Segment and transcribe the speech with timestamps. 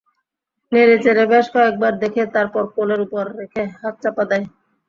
[0.71, 4.45] নেড়ে চেড়ে বেশ কয়েকবার দেখে, তারপর কোলের ওপর রেখে হাত চাপা দেয়।